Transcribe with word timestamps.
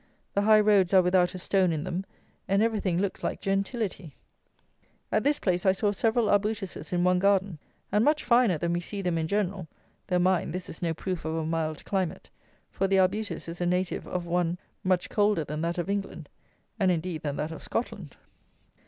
The 0.33 0.41
high 0.41 0.59
roads 0.61 0.95
are 0.95 1.01
without 1.03 1.35
a 1.35 1.37
stone 1.37 1.71
in 1.71 1.83
them; 1.83 2.05
and 2.47 2.63
everything 2.63 2.97
looks 2.99 3.23
like 3.23 3.39
gentility. 3.39 4.15
At 5.11 5.23
this 5.23 5.37
place 5.37 5.63
I 5.63 5.73
saw 5.73 5.91
several 5.91 6.27
arbutuses 6.27 6.91
in 6.91 7.03
one 7.03 7.19
garden, 7.19 7.59
and 7.91 8.03
much 8.03 8.23
finer 8.23 8.57
than 8.57 8.73
we 8.73 8.79
see 8.79 9.03
them 9.03 9.19
in 9.19 9.27
general; 9.27 9.67
though, 10.07 10.17
mind, 10.17 10.53
this 10.53 10.69
is 10.69 10.81
no 10.81 10.95
proof 10.95 11.23
of 11.23 11.35
a 11.35 11.45
mild 11.45 11.85
climate; 11.85 12.31
for 12.71 12.87
the 12.87 12.97
arbutus 12.97 13.47
is 13.47 13.61
a 13.61 13.65
native 13.67 14.07
of 14.07 14.25
one 14.25 14.57
much 14.83 15.07
colder 15.07 15.43
than 15.43 15.61
that 15.61 15.77
of 15.77 15.87
England, 15.87 16.29
and 16.79 16.89
indeed 16.89 17.21
than 17.21 17.35
that 17.35 17.51
of 17.51 17.61
Scotland. 17.61 18.17